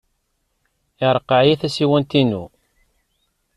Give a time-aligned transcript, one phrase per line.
[1.07, 2.43] Ireqqeɛ-iyi tasiwant-inu.